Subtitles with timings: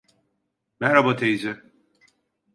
[0.79, 1.57] Merhaba teyze.